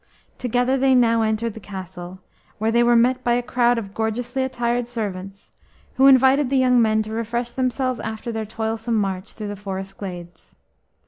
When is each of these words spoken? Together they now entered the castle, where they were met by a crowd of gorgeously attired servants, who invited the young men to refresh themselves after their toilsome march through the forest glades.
Together 0.39 0.77
they 0.79 0.95
now 0.95 1.21
entered 1.21 1.53
the 1.53 1.59
castle, 1.59 2.21
where 2.57 2.71
they 2.71 2.81
were 2.81 2.95
met 2.95 3.23
by 3.23 3.33
a 3.33 3.43
crowd 3.43 3.77
of 3.77 3.93
gorgeously 3.93 4.41
attired 4.43 4.87
servants, 4.87 5.51
who 5.93 6.07
invited 6.07 6.49
the 6.49 6.57
young 6.57 6.81
men 6.81 7.03
to 7.03 7.11
refresh 7.11 7.51
themselves 7.51 7.99
after 7.99 8.31
their 8.31 8.43
toilsome 8.43 8.95
march 8.95 9.33
through 9.33 9.47
the 9.49 9.55
forest 9.55 9.99
glades. 9.99 10.55